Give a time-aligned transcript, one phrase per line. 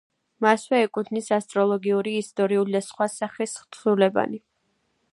[0.45, 4.45] მასვე ეკუთვნის ასტროლოგიური, ისტორიული და სხვა ხასიათის თხზულებანი.